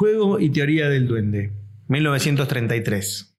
Juego 0.00 0.40
y 0.40 0.48
teoría 0.48 0.88
del 0.88 1.06
duende, 1.06 1.52
1933. 1.88 3.36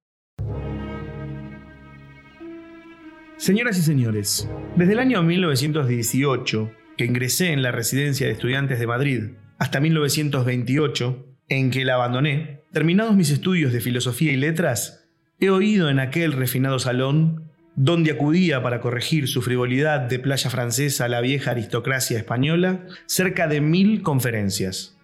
Señoras 3.38 3.80
y 3.80 3.82
señores, 3.82 4.48
desde 4.76 4.94
el 4.94 5.00
año 5.00 5.24
1918, 5.24 6.72
que 7.00 7.06
ingresé 7.06 7.52
en 7.52 7.64
la 7.64 7.72
residencia 7.72 8.28
de 8.28 8.34
estudiantes 8.34 8.80
de 8.80 8.86
Madrid, 8.86 9.24
hasta 9.58 9.80
1928, 9.80 11.26
en 11.50 11.72
que 11.72 11.84
la 11.84 11.96
abandoné, 11.96 12.62
terminados 12.72 13.16
mis 13.16 13.32
estudios 13.32 13.74
de 13.74 13.82
filosofía 13.82 14.32
y 14.32 14.38
letras, 14.38 15.10
he 15.40 15.50
oído 15.50 15.90
en 15.90 15.98
aquel 15.98 16.32
refinado 16.32 16.78
salón, 16.78 17.50
donde 17.76 18.12
acudía 18.12 18.62
para 18.62 18.82
corregir 18.82 19.28
su 19.28 19.42
frivolidad 19.42 20.02
de 20.02 20.20
playa 20.20 20.52
francesa 20.52 21.06
a 21.06 21.10
la 21.10 21.22
vieja 21.22 21.50
aristocracia 21.50 22.20
española, 22.20 22.86
cerca 23.08 23.48
de 23.48 23.62
mil 23.62 24.04
conferencias. 24.04 25.01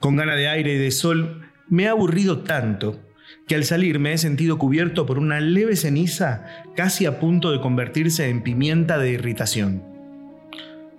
Con 0.00 0.16
gana 0.16 0.34
de 0.34 0.48
aire 0.48 0.74
y 0.74 0.78
de 0.78 0.90
sol, 0.90 1.42
me 1.68 1.86
ha 1.86 1.90
aburrido 1.90 2.38
tanto 2.38 2.98
que 3.46 3.54
al 3.54 3.64
salir 3.64 3.98
me 3.98 4.14
he 4.14 4.18
sentido 4.18 4.56
cubierto 4.56 5.04
por 5.04 5.18
una 5.18 5.40
leve 5.40 5.76
ceniza 5.76 6.46
casi 6.74 7.04
a 7.04 7.20
punto 7.20 7.52
de 7.52 7.60
convertirse 7.60 8.30
en 8.30 8.42
pimienta 8.42 8.96
de 8.96 9.10
irritación. 9.10 9.84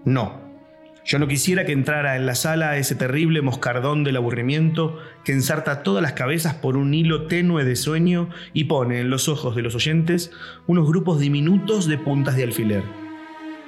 No, 0.05 0.39
yo 1.03 1.17
no 1.17 1.27
quisiera 1.27 1.65
que 1.65 1.71
entrara 1.71 2.15
en 2.15 2.27
la 2.27 2.35
sala 2.35 2.77
ese 2.77 2.93
terrible 2.93 3.41
moscardón 3.41 4.03
del 4.03 4.17
aburrimiento 4.17 4.99
que 5.25 5.31
ensarta 5.31 5.81
todas 5.81 6.03
las 6.03 6.13
cabezas 6.13 6.53
por 6.53 6.77
un 6.77 6.93
hilo 6.93 7.25
tenue 7.25 7.65
de 7.65 7.75
sueño 7.75 8.29
y 8.53 8.65
pone 8.65 8.99
en 8.99 9.09
los 9.09 9.27
ojos 9.27 9.55
de 9.55 9.63
los 9.63 9.73
oyentes 9.73 10.31
unos 10.67 10.87
grupos 10.87 11.20
diminutos 11.20 11.87
de 11.87 11.97
puntas 11.97 12.35
de 12.35 12.43
alfiler. 12.43 12.83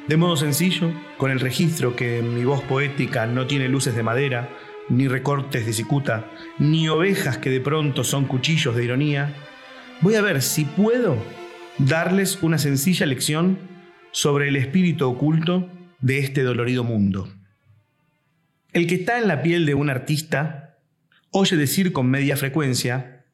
De 0.07 0.15
modo 0.17 0.37
sencillo, 0.37 0.91
con 1.17 1.31
el 1.31 1.39
registro 1.39 1.95
que 1.95 2.21
mi 2.21 2.43
voz 2.45 2.61
poética 2.61 3.25
no 3.25 3.47
tiene 3.47 3.67
luces 3.67 3.95
de 3.95 4.03
madera, 4.03 4.49
ni 4.89 5.07
recortes 5.07 5.65
de 5.65 5.73
cicuta, 5.73 6.29
ni 6.59 6.89
ovejas 6.89 7.37
que 7.37 7.49
de 7.49 7.61
pronto 7.61 8.03
son 8.03 8.25
cuchillos 8.25 8.75
de 8.75 8.83
ironía, 8.83 9.33
voy 10.01 10.15
a 10.15 10.21
ver 10.21 10.41
si 10.41 10.65
puedo 10.65 11.17
darles 11.77 12.41
una 12.41 12.57
sencilla 12.57 13.05
lección 13.05 13.57
sobre 14.11 14.49
el 14.49 14.55
espíritu 14.55 15.09
oculto 15.09 15.69
de 15.99 16.19
este 16.19 16.43
dolorido 16.43 16.83
mundo. 16.83 17.29
El 18.73 18.87
que 18.87 18.95
está 18.95 19.19
en 19.19 19.27
la 19.27 19.41
piel 19.41 19.65
de 19.65 19.75
un 19.75 19.89
artista 19.89 20.63
oye 21.35 21.57
decir 21.57 21.93
con 21.93 22.09
media 22.09 22.37
frecuencia, 22.37 23.25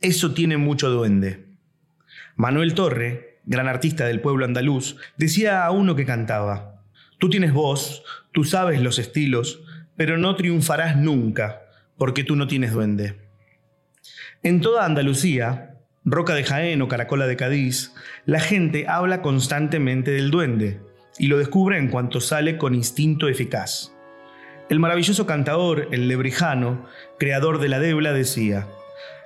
eso 0.00 0.34
tiene 0.34 0.58
mucho 0.58 0.90
duende. 0.90 1.46
Manuel 2.36 2.74
Torre, 2.74 3.40
gran 3.44 3.66
artista 3.66 4.04
del 4.04 4.20
pueblo 4.20 4.44
andaluz, 4.44 4.96
decía 5.16 5.64
a 5.64 5.70
uno 5.70 5.96
que 5.96 6.04
cantaba, 6.04 6.82
tú 7.18 7.30
tienes 7.30 7.54
voz, 7.54 8.02
tú 8.32 8.44
sabes 8.44 8.82
los 8.82 8.98
estilos, 8.98 9.62
pero 10.00 10.16
no 10.16 10.34
triunfarás 10.34 10.96
nunca, 10.96 11.60
porque 11.98 12.24
tú 12.24 12.34
no 12.34 12.46
tienes 12.46 12.72
duende. 12.72 13.16
En 14.42 14.62
toda 14.62 14.86
Andalucía, 14.86 15.74
Roca 16.06 16.32
de 16.32 16.42
Jaén 16.42 16.80
o 16.80 16.88
Caracola 16.88 17.26
de 17.26 17.36
Cádiz, 17.36 17.92
la 18.24 18.40
gente 18.40 18.86
habla 18.88 19.20
constantemente 19.20 20.10
del 20.12 20.30
duende 20.30 20.80
y 21.18 21.26
lo 21.26 21.36
descubre 21.36 21.76
en 21.76 21.88
cuanto 21.88 22.22
sale 22.22 22.56
con 22.56 22.74
instinto 22.74 23.28
eficaz. 23.28 23.92
El 24.70 24.80
maravilloso 24.80 25.26
cantador, 25.26 25.88
el 25.90 26.08
lebrijano, 26.08 26.86
creador 27.18 27.58
de 27.58 27.68
la 27.68 27.78
debla, 27.78 28.14
decía, 28.14 28.68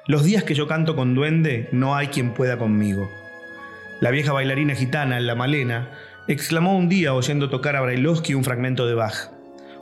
Los 0.09 0.25
días 0.25 0.43
que 0.43 0.55
yo 0.55 0.67
canto 0.67 0.97
con 0.97 1.15
duende, 1.15 1.69
no 1.71 1.95
hay 1.95 2.09
quien 2.09 2.35
pueda 2.35 2.59
conmigo. 2.59 3.09
La 4.01 4.11
vieja 4.11 4.33
bailarina 4.33 4.75
gitana, 4.75 5.21
la 5.21 5.37
Malena, 5.37 5.93
exclamó 6.27 6.77
un 6.77 6.89
día 6.89 7.15
oyendo 7.15 7.49
tocar 7.49 7.77
a 7.77 7.81
Brailovsky 7.81 8.35
un 8.35 8.43
fragmento 8.43 8.89
de 8.89 8.95
Bach. 8.95 9.34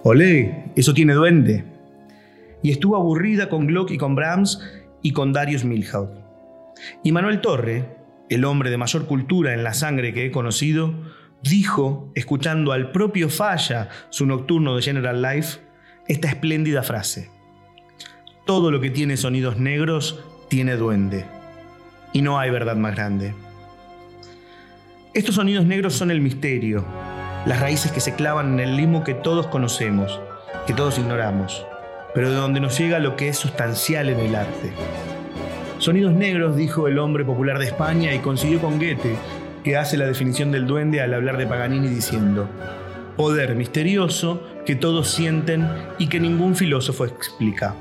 Olé, 0.05 0.65
eso 0.75 0.95
tiene 0.95 1.15
duende. 1.15 1.65
Y 2.61 2.73
estuvo 2.73 2.97
aburrida 2.97 3.49
con 3.49 3.69
Gluck 3.69 3.93
y 3.93 3.99
con 3.99 4.17
Brahms 4.17 4.61
y 5.01 5.13
con 5.13 5.33
Darius 5.33 5.65
Milhaud. 5.65 6.09
Y 7.05 7.13
Manuel 7.13 7.41
Torre, 7.41 7.97
el 8.29 8.45
hombre 8.45 8.71
de 8.71 8.79
mayor 8.79 9.07
cultura 9.07 9.55
en 9.55 9.63
la 9.63 9.75
sangre 9.75 10.13
que 10.13 10.27
he 10.27 10.33
conocido, 10.33 10.93
dijo, 11.43 12.11
escuchando 12.17 12.73
al 12.73 12.91
propio 12.91 13.29
Falla 13.29 13.91
su 14.11 14.27
nocturno 14.27 14.75
de 14.75 14.83
General 14.83 15.23
Life, 15.23 15.61
esta 16.09 16.29
espléndida 16.29 16.83
frase. 16.83 17.31
Todo 18.45 18.73
lo 18.73 18.81
que 18.81 18.91
tiene 18.91 19.17
sonidos 19.17 19.59
negros 19.59 20.19
tiene 20.49 20.77
duende. 20.77 21.27
Y 22.13 22.23
no 22.23 22.41
hay 22.41 22.51
verdad 22.51 22.75
más 22.75 22.97
grande. 22.97 23.35
Estos 25.15 25.37
sonidos 25.37 25.65
negros 25.65 25.95
son 25.95 26.11
el 26.11 26.21
misterio, 26.21 26.85
las 27.47 27.61
raíces 27.61 27.91
que 27.91 28.01
se 28.01 28.15
clavan 28.15 28.55
en 28.55 28.61
el 28.61 28.77
limo 28.77 29.03
que 29.03 29.15
todos 29.15 29.49
conocemos, 29.49 30.21
que 30.67 30.75
todos 30.75 30.99
ignoramos, 30.99 31.67
pero 32.15 32.31
de 32.31 32.37
donde 32.37 32.61
nos 32.61 32.79
llega 32.79 32.99
lo 32.99 33.17
que 33.17 33.29
es 33.29 33.37
sustancial 33.37 34.09
en 34.09 34.21
el 34.21 34.35
arte. 34.35 34.73
Sonidos 35.79 36.13
negros, 36.13 36.57
dijo 36.57 36.87
el 36.87 36.99
hombre 36.99 37.25
popular 37.25 37.59
de 37.59 37.65
España 37.65 38.15
y 38.15 38.21
consiguió 38.21 38.61
con 38.61 38.79
Goethe, 38.79 39.17
que 39.65 39.77
hace 39.77 39.97
la 39.97 40.07
definición 40.07 40.53
del 40.53 40.67
duende 40.67 41.01
al 41.01 41.15
hablar 41.15 41.37
de 41.37 41.47
Paganini 41.47 41.89
diciendo, 41.89 42.49
poder 43.17 43.57
misterioso 43.57 44.43
que 44.65 44.77
todos 44.77 45.11
sienten 45.11 45.69
y 45.99 46.09
que 46.09 46.21
ningún 46.21 46.55
filósofo 46.55 47.05
explica. 47.05 47.75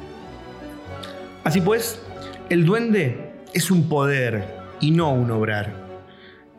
Así 1.43 1.61
pues, 1.61 2.01
el 2.49 2.65
duende 2.65 3.33
es 3.53 3.69
un 3.69 3.87
poder 3.87 4.47
y 4.79 4.91
no 4.91 5.11
un 5.11 5.29
obrar. 5.29 5.73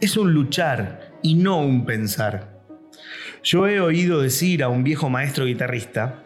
Es 0.00 0.16
un 0.16 0.32
luchar 0.32 1.12
y 1.22 1.34
no 1.34 1.58
un 1.58 1.84
pensar. 1.84 2.51
Yo 3.44 3.66
he 3.66 3.80
oído 3.80 4.22
decir 4.22 4.62
a 4.62 4.68
un 4.68 4.84
viejo 4.84 5.10
maestro 5.10 5.46
guitarrista, 5.46 6.22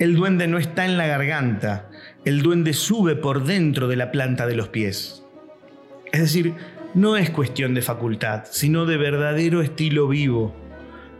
el 0.00 0.16
duende 0.16 0.48
no 0.48 0.58
está 0.58 0.84
en 0.84 0.98
la 0.98 1.06
garganta, 1.06 1.88
el 2.24 2.42
duende 2.42 2.72
sube 2.72 3.14
por 3.14 3.44
dentro 3.44 3.86
de 3.86 3.94
la 3.94 4.10
planta 4.10 4.46
de 4.46 4.56
los 4.56 4.68
pies. 4.68 5.22
Es 6.12 6.20
decir, 6.20 6.54
no 6.94 7.16
es 7.16 7.30
cuestión 7.30 7.74
de 7.74 7.82
facultad, 7.82 8.44
sino 8.50 8.84
de 8.84 8.96
verdadero 8.96 9.62
estilo 9.62 10.08
vivo, 10.08 10.56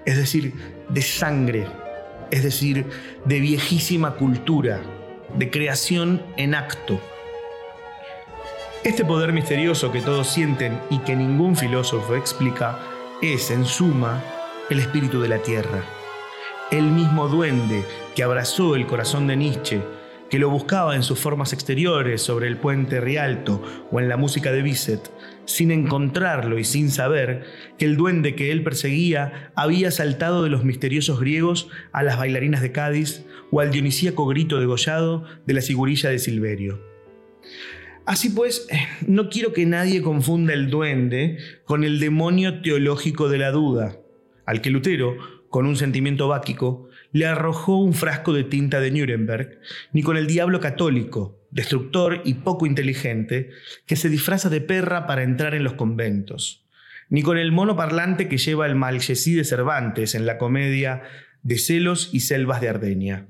es 0.04 0.16
decir, 0.16 0.52
de 0.88 1.02
sangre, 1.02 1.66
es 2.32 2.42
decir, 2.42 2.84
de 3.24 3.38
viejísima 3.38 4.14
cultura, 4.14 4.80
de 5.36 5.48
creación 5.50 6.22
en 6.36 6.56
acto. 6.56 7.00
Este 8.82 9.04
poder 9.04 9.32
misterioso 9.32 9.92
que 9.92 10.00
todos 10.00 10.26
sienten 10.26 10.80
y 10.90 10.98
que 11.00 11.14
ningún 11.14 11.56
filósofo 11.56 12.16
explica 12.16 12.78
es, 13.22 13.50
en 13.50 13.64
suma, 13.64 14.22
el 14.68 14.80
espíritu 14.80 15.20
de 15.20 15.28
la 15.28 15.38
tierra. 15.38 15.84
El 16.72 16.90
mismo 16.90 17.28
duende 17.28 17.84
que 18.16 18.24
abrazó 18.24 18.74
el 18.74 18.86
corazón 18.86 19.28
de 19.28 19.36
Nietzsche, 19.36 19.80
que 20.28 20.40
lo 20.40 20.50
buscaba 20.50 20.96
en 20.96 21.04
sus 21.04 21.20
formas 21.20 21.52
exteriores 21.52 22.20
sobre 22.20 22.48
el 22.48 22.56
puente 22.56 23.00
Rialto 23.00 23.62
o 23.92 24.00
en 24.00 24.08
la 24.08 24.16
música 24.16 24.50
de 24.50 24.62
Bizet, 24.62 25.08
sin 25.44 25.70
encontrarlo 25.70 26.58
y 26.58 26.64
sin 26.64 26.90
saber 26.90 27.44
que 27.78 27.84
el 27.84 27.96
duende 27.96 28.34
que 28.34 28.50
él 28.50 28.64
perseguía 28.64 29.52
había 29.54 29.92
saltado 29.92 30.42
de 30.42 30.50
los 30.50 30.64
misteriosos 30.64 31.20
griegos 31.20 31.68
a 31.92 32.02
las 32.02 32.18
bailarinas 32.18 32.60
de 32.60 32.72
Cádiz 32.72 33.24
o 33.52 33.60
al 33.60 33.70
dionisíaco 33.70 34.26
grito 34.26 34.58
degollado 34.58 35.22
de 35.46 35.54
la 35.54 35.60
sigurilla 35.60 36.10
de 36.10 36.18
Silverio. 36.18 36.80
Así 38.04 38.30
pues, 38.30 38.66
no 39.06 39.28
quiero 39.30 39.52
que 39.52 39.64
nadie 39.64 40.02
confunda 40.02 40.52
el 40.52 40.70
duende 40.70 41.38
con 41.64 41.84
el 41.84 42.00
demonio 42.00 42.62
teológico 42.62 43.28
de 43.28 43.38
la 43.38 43.52
duda 43.52 44.00
al 44.46 44.60
que 44.60 44.70
Lutero, 44.70 45.16
con 45.50 45.66
un 45.66 45.76
sentimiento 45.76 46.28
báquico, 46.28 46.88
le 47.12 47.26
arrojó 47.26 47.78
un 47.78 47.94
frasco 47.94 48.32
de 48.32 48.44
tinta 48.44 48.80
de 48.80 48.90
Nuremberg, 48.90 49.60
ni 49.92 50.02
con 50.02 50.16
el 50.16 50.26
diablo 50.26 50.60
católico, 50.60 51.40
destructor 51.50 52.22
y 52.24 52.34
poco 52.34 52.66
inteligente, 52.66 53.50
que 53.86 53.96
se 53.96 54.08
disfraza 54.08 54.48
de 54.48 54.60
perra 54.60 55.06
para 55.06 55.22
entrar 55.22 55.54
en 55.54 55.64
los 55.64 55.74
conventos, 55.74 56.66
ni 57.08 57.22
con 57.22 57.38
el 57.38 57.52
mono 57.52 57.76
parlante 57.76 58.28
que 58.28 58.38
lleva 58.38 58.66
el 58.66 58.74
Malchesí 58.74 59.34
de 59.34 59.44
Cervantes 59.44 60.14
en 60.14 60.26
la 60.26 60.38
comedia 60.38 61.02
de 61.42 61.58
celos 61.58 62.10
y 62.12 62.20
selvas 62.20 62.60
de 62.60 62.68
Ardenia. 62.68 63.26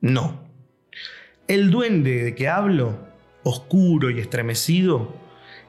No. 0.00 0.48
El 1.48 1.70
duende 1.70 2.22
de 2.22 2.34
que 2.34 2.48
hablo, 2.48 3.08
oscuro 3.42 4.10
y 4.10 4.20
estremecido, 4.20 5.16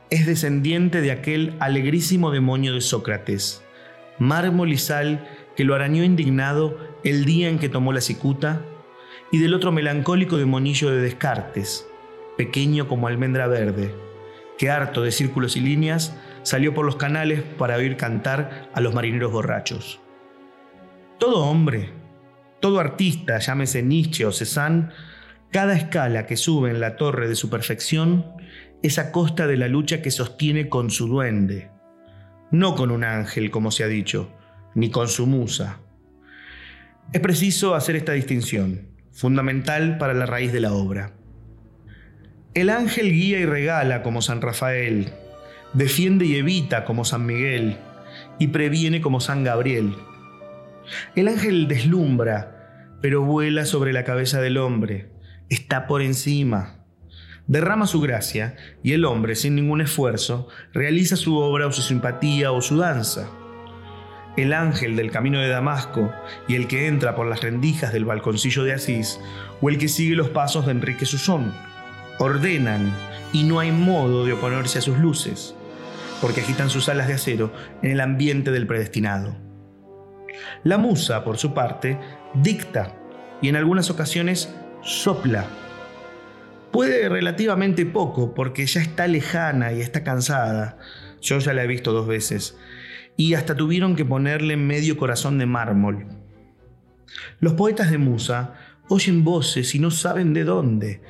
es 0.10 0.28
descendiente 0.28 1.02
de 1.02 1.12
aquel 1.12 1.56
alegrísimo 1.60 2.30
demonio 2.30 2.76
de 2.76 2.82
Sócrates, 2.82 3.63
mármol 4.24 4.72
y 4.72 4.78
sal 4.78 5.28
que 5.56 5.64
lo 5.64 5.76
arañó 5.76 6.04
indignado 6.04 6.78
el 7.04 7.26
día 7.26 7.50
en 7.50 7.60
que 7.60 7.70
tomó 7.70 7.94
la 7.94 8.02
cicuta, 8.02 8.62
y 9.32 9.40
del 9.40 9.54
otro 9.54 9.72
melancólico 9.72 10.38
demonillo 10.38 10.92
de 10.92 11.02
Descartes, 11.02 11.88
pequeño 12.38 12.88
como 12.88 13.08
almendra 13.08 13.48
verde, 13.48 13.94
que 14.58 14.70
harto 14.70 15.02
de 15.02 15.12
círculos 15.12 15.56
y 15.56 15.60
líneas 15.60 16.16
salió 16.44 16.74
por 16.74 16.86
los 16.86 16.96
canales 16.96 17.42
para 17.58 17.78
oír 17.78 17.98
cantar 17.98 18.70
a 18.74 18.82
los 18.82 18.94
marineros 18.94 19.32
borrachos. 19.32 20.00
Todo 21.20 21.46
hombre, 21.46 21.92
todo 22.60 22.80
artista, 22.80 23.40
llámese 23.40 23.84
Nietzsche 23.84 24.26
o 24.26 24.32
Cézanne, 24.32 24.90
cada 25.52 25.76
escala 25.76 26.26
que 26.26 26.38
sube 26.38 26.70
en 26.70 26.80
la 26.80 26.96
torre 26.96 27.28
de 27.28 27.36
su 27.36 27.50
perfección 27.50 28.26
es 28.82 29.00
a 29.00 29.12
costa 29.12 29.48
de 29.48 29.58
la 29.58 29.68
lucha 29.68 30.02
que 30.02 30.12
sostiene 30.12 30.70
con 30.70 30.90
su 30.90 31.08
duende, 31.08 31.73
no 32.54 32.76
con 32.76 32.92
un 32.92 33.04
ángel, 33.04 33.50
como 33.50 33.72
se 33.72 33.84
ha 33.84 33.88
dicho, 33.88 34.32
ni 34.76 34.92
con 34.92 35.08
su 35.08 35.26
musa. 35.26 35.80
Es 37.12 37.20
preciso 37.20 37.74
hacer 37.74 37.96
esta 37.96 38.14
distinción. 38.14 38.94
fundamental 39.12 40.00
para 40.00 40.16
la 40.16 40.26
raíz 40.26 40.52
de 40.52 40.60
la 40.60 40.74
obra. 40.74 41.14
El 42.56 42.72
ángel 42.72 43.12
guía 43.12 43.40
y 43.40 43.46
regala 43.46 44.02
como 44.02 44.24
San 44.24 44.42
Rafael, 44.42 45.14
defiende 45.74 46.26
y 46.26 46.36
evita 46.36 46.84
como 46.84 47.06
San 47.06 47.28
Miguel, 47.28 47.78
y 48.40 48.48
previene 48.48 49.02
como 49.02 49.20
San 49.20 49.44
Gabriel. 49.44 49.96
El 51.16 51.28
ángel 51.28 51.68
deslumbra, 51.68 52.98
pero 53.04 53.22
vuela 53.22 53.66
sobre 53.66 53.94
la 53.94 54.04
cabeza 54.04 54.42
del 54.42 54.58
hombre, 54.58 55.12
está 55.50 55.86
por 55.86 56.02
encima. 56.02 56.83
Derrama 57.48 57.88
su 57.88 58.00
gracia 58.00 58.56
y 58.84 58.94
el 58.94 59.04
hombre, 59.04 59.36
sin 59.36 59.56
ningún 59.56 59.82
esfuerzo, 59.82 60.48
realiza 60.72 61.18
su 61.18 61.38
obra 61.38 61.68
o 61.68 61.72
su 61.74 61.82
simpatía 61.82 62.52
o 62.52 62.62
su 62.62 62.78
danza. 62.78 63.30
El 64.38 64.54
ángel 64.54 64.96
del 64.96 65.12
camino 65.12 65.40
de 65.40 65.50
Damasco 65.50 66.12
y 66.48 66.56
el 66.56 66.68
que 66.68 66.88
entra 66.88 67.16
por 67.16 67.28
las 67.28 67.42
rendijas 67.42 67.92
del 67.92 68.06
balconcillo 68.06 68.64
de 68.64 68.74
Asís, 68.74 69.20
o 69.62 69.70
el 69.70 69.78
que 69.78 69.90
sigue 69.90 70.16
los 70.16 70.30
pasos 70.30 70.66
de 70.66 70.72
Enrique 70.72 71.06
Susón, 71.06 71.54
ordenan 72.18 72.94
y 73.34 73.44
no 73.44 73.60
hay 73.60 73.72
modo 73.72 74.26
de 74.26 74.34
oponerse 74.34 74.80
a 74.80 74.82
sus 74.82 74.98
luces, 74.98 75.54
porque 76.22 76.42
agitan 76.42 76.70
sus 76.70 76.88
alas 76.88 77.08
de 77.08 77.16
acero 77.16 77.52
en 77.82 77.92
el 77.92 78.00
ambiente 78.00 78.52
del 78.52 78.68
predestinado. 78.68 79.36
La 80.64 80.78
musa, 80.78 81.24
por 81.24 81.38
su 81.38 81.54
parte, 81.54 82.00
dicta 82.34 82.96
y 83.42 83.50
en 83.50 83.58
algunas 83.58 83.90
ocasiones 83.90 84.56
sopla. 84.82 85.46
Puede 86.74 87.08
relativamente 87.08 87.86
poco 87.86 88.34
porque 88.34 88.66
ya 88.66 88.82
está 88.82 89.08
lejana 89.08 89.72
y 89.72 89.80
está 89.80 90.04
cansada. 90.04 90.78
Yo 91.22 91.40
ya 91.40 91.54
la 91.54 91.64
he 91.64 91.68
visto 91.68 91.94
dos 91.94 92.08
veces. 92.08 92.58
Y 93.16 93.36
hasta 93.36 93.56
tuvieron 93.56 93.96
que 93.96 94.04
ponerle 94.04 94.58
medio 94.58 94.98
corazón 94.98 95.38
de 95.38 95.46
mármol. 95.46 96.08
Los 97.40 97.54
poetas 97.54 97.92
de 97.92 97.98
musa 97.98 98.56
oyen 98.90 99.24
voces 99.24 99.74
y 99.76 99.80
no 99.80 99.92
saben 99.92 100.34
de 100.34 100.44
dónde 100.44 101.02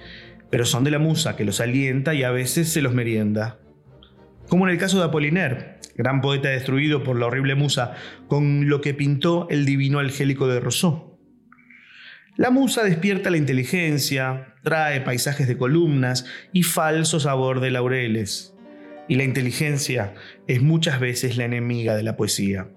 pero 0.54 0.66
son 0.66 0.84
de 0.84 0.92
la 0.92 1.00
musa 1.00 1.36
que 1.36 1.46
los 1.46 1.60
alienta 1.60 2.14
y 2.14 2.22
a 2.22 2.30
veces 2.30 2.72
se 2.72 2.84
los 2.84 2.94
merienda. 2.94 3.58
Como 4.50 4.68
en 4.68 4.72
el 4.72 4.78
caso 4.78 5.00
de 5.00 5.06
Apollinaire, 5.06 5.80
gran 5.96 6.22
poeta 6.22 6.50
destruido 6.50 7.04
por 7.04 7.18
la 7.18 7.26
horrible 7.26 7.56
musa, 7.56 7.96
con 8.28 8.70
lo 8.70 8.80
que 8.80 8.94
pintó 8.94 9.48
el 9.50 9.66
divino 9.66 9.98
angélico 9.98 10.46
de 10.46 10.60
Rousseau. 10.60 11.13
La 12.36 12.50
musa 12.50 12.84
despierta 12.84 13.30
la 13.30 13.38
inteligencia, 13.38 14.56
trae 14.64 15.02
paisajes 15.02 15.48
de 15.48 15.56
columnas 15.56 16.26
y 16.52 16.64
falso 16.64 17.20
sabor 17.20 17.60
de 17.60 17.70
laureles. 17.70 18.56
Y 19.08 19.18
la 19.18 19.24
inteligencia 19.24 20.16
es 20.48 20.60
muchas 20.60 21.00
veces 21.00 21.38
la 21.38 21.46
enemiga 21.46 21.96
de 21.96 22.02
la 22.02 22.18
poesía, 22.18 22.70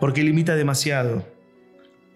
porque 0.00 0.24
limita 0.24 0.56
demasiado, 0.56 1.28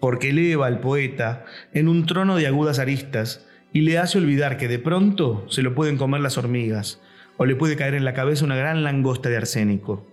porque 0.01 0.31
eleva 0.31 0.67
al 0.67 0.81
poeta 0.81 1.45
en 1.73 1.87
un 1.87 2.05
trono 2.05 2.35
de 2.35 2.47
agudas 2.47 2.79
aristas 2.79 3.47
y 3.71 3.81
le 3.81 3.97
hace 3.97 4.17
olvidar 4.17 4.57
que 4.57 4.67
de 4.67 4.79
pronto 4.79 5.45
se 5.49 5.61
lo 5.61 5.75
pueden 5.75 5.95
comer 5.95 6.19
las 6.19 6.37
hormigas 6.37 7.01
o 7.37 7.45
le 7.45 7.55
puede 7.55 7.77
caer 7.77 7.93
en 7.93 8.03
la 8.03 8.13
cabeza 8.13 8.43
una 8.43 8.57
gran 8.57 8.83
langosta 8.83 9.29
de 9.29 9.37
arsénico, 9.37 10.05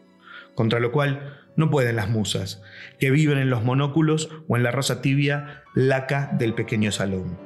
contra 0.55 0.79
lo 0.79 0.93
cual 0.93 1.40
no 1.57 1.71
pueden 1.71 1.97
las 1.97 2.09
musas, 2.09 2.63
que 2.99 3.11
viven 3.11 3.39
en 3.39 3.51
los 3.51 3.65
monóculos 3.65 4.31
o 4.49 4.57
en 4.57 4.63
la 4.63 4.71
rosa 4.71 5.03
tibia 5.03 5.63
laca 5.75 6.31
del 6.39 6.55
pequeño 6.55 6.93
salón. 6.93 7.39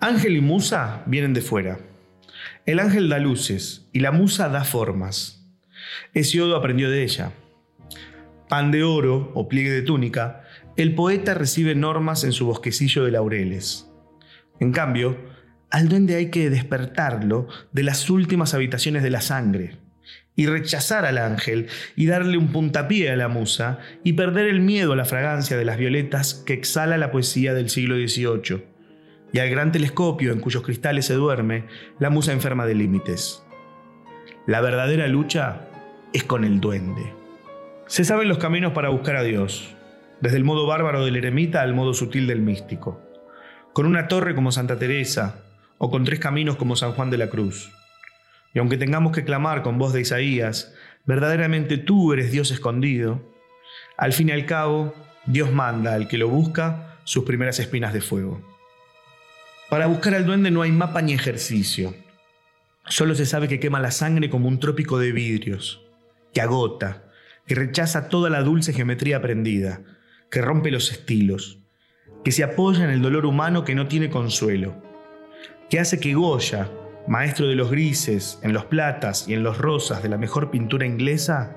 Ángel 0.00 0.36
y 0.36 0.40
musa 0.40 1.02
vienen 1.06 1.34
de 1.34 1.40
fuera. 1.40 1.80
El 2.66 2.78
ángel 2.78 3.08
da 3.08 3.18
luces 3.18 3.88
y 3.92 4.00
la 4.00 4.12
musa 4.12 4.48
da 4.48 4.64
formas. 4.64 5.48
Hesiodo 6.14 6.56
aprendió 6.56 6.90
de 6.90 7.02
ella. 7.02 7.32
Pan 8.48 8.70
de 8.70 8.84
oro 8.84 9.32
o 9.34 9.48
pliegue 9.48 9.70
de 9.70 9.82
túnica 9.82 10.44
el 10.76 10.94
poeta 10.94 11.34
recibe 11.34 11.74
normas 11.74 12.22
en 12.22 12.30
su 12.30 12.46
bosquecillo 12.46 13.04
de 13.04 13.10
laureles. 13.10 13.90
En 14.60 14.70
cambio, 14.70 15.18
al 15.70 15.88
duende 15.88 16.14
hay 16.14 16.30
que 16.30 16.50
despertarlo 16.50 17.48
de 17.72 17.82
las 17.82 18.08
últimas 18.08 18.54
habitaciones 18.54 19.02
de 19.02 19.10
la 19.10 19.20
sangre 19.20 19.87
y 20.38 20.46
rechazar 20.46 21.04
al 21.04 21.18
ángel 21.18 21.66
y 21.96 22.06
darle 22.06 22.38
un 22.38 22.52
puntapié 22.52 23.10
a 23.10 23.16
la 23.16 23.26
musa 23.26 23.80
y 24.04 24.12
perder 24.12 24.46
el 24.46 24.60
miedo 24.60 24.92
a 24.92 24.96
la 24.96 25.04
fragancia 25.04 25.56
de 25.56 25.64
las 25.64 25.78
violetas 25.78 26.32
que 26.32 26.52
exhala 26.52 26.96
la 26.96 27.10
poesía 27.10 27.54
del 27.54 27.68
siglo 27.68 27.96
XVIII 27.96 28.62
y 29.32 29.40
al 29.40 29.50
gran 29.50 29.72
telescopio 29.72 30.32
en 30.32 30.38
cuyos 30.38 30.62
cristales 30.62 31.06
se 31.06 31.14
duerme 31.14 31.64
la 31.98 32.08
musa 32.08 32.32
enferma 32.32 32.66
de 32.66 32.76
límites. 32.76 33.42
La 34.46 34.60
verdadera 34.60 35.08
lucha 35.08 35.62
es 36.12 36.22
con 36.22 36.44
el 36.44 36.60
duende. 36.60 37.12
Se 37.88 38.04
saben 38.04 38.28
los 38.28 38.38
caminos 38.38 38.74
para 38.74 38.90
buscar 38.90 39.16
a 39.16 39.24
Dios, 39.24 39.74
desde 40.20 40.36
el 40.36 40.44
modo 40.44 40.68
bárbaro 40.68 41.04
del 41.04 41.16
eremita 41.16 41.62
al 41.62 41.74
modo 41.74 41.94
sutil 41.94 42.28
del 42.28 42.42
místico, 42.42 43.02
con 43.72 43.86
una 43.86 44.06
torre 44.06 44.36
como 44.36 44.52
Santa 44.52 44.78
Teresa 44.78 45.42
o 45.78 45.90
con 45.90 46.04
tres 46.04 46.20
caminos 46.20 46.54
como 46.54 46.76
San 46.76 46.92
Juan 46.92 47.10
de 47.10 47.18
la 47.18 47.28
Cruz. 47.28 47.72
Y 48.54 48.58
aunque 48.58 48.78
tengamos 48.78 49.12
que 49.12 49.24
clamar 49.24 49.62
con 49.62 49.78
voz 49.78 49.92
de 49.92 50.00
Isaías, 50.00 50.74
verdaderamente 51.04 51.78
tú 51.78 52.12
eres 52.12 52.30
Dios 52.30 52.50
escondido, 52.50 53.22
al 53.96 54.12
fin 54.12 54.28
y 54.28 54.32
al 54.32 54.46
cabo, 54.46 54.94
Dios 55.26 55.52
manda 55.52 55.94
al 55.94 56.08
que 56.08 56.18
lo 56.18 56.28
busca 56.28 56.98
sus 57.04 57.24
primeras 57.24 57.58
espinas 57.58 57.92
de 57.92 58.00
fuego. 58.00 58.42
Para 59.68 59.86
buscar 59.86 60.14
al 60.14 60.24
duende 60.24 60.50
no 60.50 60.62
hay 60.62 60.72
mapa 60.72 61.02
ni 61.02 61.12
ejercicio. 61.12 61.94
Solo 62.86 63.14
se 63.14 63.26
sabe 63.26 63.48
que 63.48 63.60
quema 63.60 63.80
la 63.80 63.90
sangre 63.90 64.30
como 64.30 64.48
un 64.48 64.60
trópico 64.60 64.98
de 64.98 65.12
vidrios, 65.12 65.84
que 66.32 66.40
agota, 66.40 67.04
que 67.46 67.54
rechaza 67.54 68.08
toda 68.08 68.30
la 68.30 68.42
dulce 68.42 68.72
geometría 68.72 69.18
aprendida, 69.18 69.82
que 70.30 70.40
rompe 70.40 70.70
los 70.70 70.90
estilos, 70.90 71.58
que 72.24 72.32
se 72.32 72.44
apoya 72.44 72.84
en 72.84 72.90
el 72.90 73.02
dolor 73.02 73.26
humano 73.26 73.64
que 73.64 73.74
no 73.74 73.88
tiene 73.88 74.10
consuelo, 74.10 74.82
que 75.68 75.80
hace 75.80 76.00
que 76.00 76.14
Goya, 76.14 76.70
maestro 77.08 77.48
de 77.48 77.54
los 77.54 77.70
grises, 77.70 78.38
en 78.42 78.52
los 78.52 78.66
platas 78.66 79.26
y 79.28 79.34
en 79.34 79.42
los 79.42 79.58
rosas 79.58 80.02
de 80.02 80.10
la 80.10 80.18
mejor 80.18 80.50
pintura 80.50 80.86
inglesa, 80.86 81.56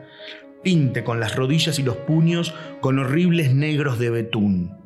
pinte 0.63 1.03
con 1.03 1.19
las 1.19 1.35
rodillas 1.35 1.77
y 1.77 1.83
los 1.83 1.97
puños 1.97 2.53
con 2.79 2.99
horribles 2.99 3.53
negros 3.53 3.99
de 3.99 4.09
betún, 4.09 4.77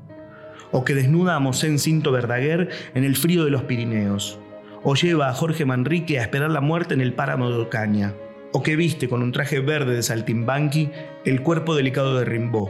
o 0.71 0.83
que 0.83 0.95
desnuda 0.95 1.35
a 1.35 1.39
Mosén 1.39 1.79
Cinto 1.79 2.11
Verdaguer 2.11 2.69
en 2.95 3.03
el 3.03 3.15
frío 3.15 3.45
de 3.45 3.51
los 3.51 3.63
Pirineos, 3.63 4.39
o 4.83 4.95
lleva 4.95 5.29
a 5.29 5.33
Jorge 5.33 5.65
Manrique 5.65 6.19
a 6.19 6.23
esperar 6.23 6.49
la 6.49 6.61
muerte 6.61 6.93
en 6.93 7.01
el 7.01 7.13
páramo 7.13 7.49
de 7.49 7.57
Ocaña, 7.57 8.13
o 8.51 8.63
que 8.63 8.75
viste 8.75 9.07
con 9.07 9.21
un 9.21 9.31
traje 9.31 9.59
verde 9.59 9.95
de 9.95 10.03
saltimbanqui 10.03 10.89
el 11.25 11.41
cuerpo 11.41 11.75
delicado 11.75 12.17
de 12.17 12.25
Rimbaud. 12.25 12.69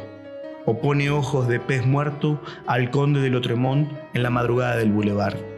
O 0.65 0.81
pone 0.81 1.11
ojos 1.11 1.47
de 1.47 1.59
pez 1.59 1.85
muerto 1.85 2.41
al 2.65 2.89
conde 2.89 3.21
de 3.21 3.29
Lotremont 3.29 3.87
en 4.15 4.23
la 4.23 4.31
madrugada 4.31 4.77
del 4.77 4.91
boulevard. 4.91 5.54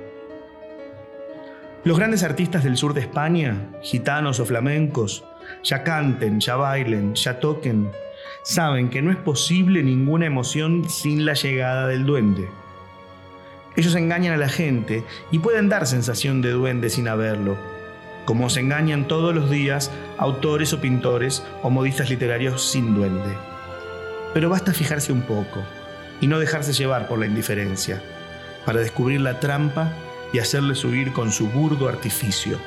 Los 1.87 1.97
grandes 1.97 2.23
artistas 2.23 2.65
del 2.65 2.75
sur 2.75 2.93
de 2.93 2.99
España, 2.99 3.69
gitanos 3.81 4.41
o 4.41 4.45
flamencos, 4.45 5.23
ya 5.63 5.83
canten, 5.83 6.41
ya 6.41 6.57
bailen, 6.57 7.15
ya 7.15 7.39
toquen, 7.39 7.89
saben 8.43 8.89
que 8.89 9.01
no 9.01 9.09
es 9.09 9.15
posible 9.15 9.81
ninguna 9.81 10.25
emoción 10.25 10.89
sin 10.89 11.25
la 11.25 11.31
llegada 11.31 11.87
del 11.87 12.05
duende. 12.05 12.49
Ellos 13.77 13.95
engañan 13.95 14.33
a 14.33 14.37
la 14.37 14.49
gente 14.49 15.05
y 15.31 15.39
pueden 15.39 15.69
dar 15.69 15.87
sensación 15.87 16.41
de 16.41 16.51
duende 16.51 16.89
sin 16.89 17.07
haberlo, 17.07 17.55
como 18.25 18.49
se 18.49 18.59
engañan 18.59 19.07
todos 19.07 19.33
los 19.33 19.49
días 19.49 19.89
autores 20.17 20.73
o 20.73 20.81
pintores 20.81 21.41
o 21.63 21.69
modistas 21.69 22.09
literarios 22.09 22.69
sin 22.69 22.95
duende. 22.95 23.33
Pero 24.33 24.49
basta 24.49 24.73
fijarse 24.73 25.13
un 25.13 25.21
poco 25.21 25.63
y 26.19 26.27
no 26.27 26.37
dejarse 26.37 26.73
llevar 26.73 27.07
por 27.07 27.17
la 27.17 27.27
indiferencia, 27.27 28.03
para 28.65 28.81
descubrir 28.81 29.21
la 29.21 29.39
trampa 29.39 29.93
y 30.33 30.39
hacerle 30.39 30.75
subir 30.75 31.13
con 31.13 31.31
su 31.31 31.47
burdo 31.47 31.87
artificio. 31.87 32.59